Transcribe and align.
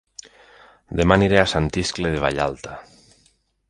Dema 1.01 1.19
aniré 1.21 1.39
a 1.43 1.45
Sant 1.53 1.71
Iscle 1.85 2.13
de 2.17 2.25
Vallalta 2.27 2.79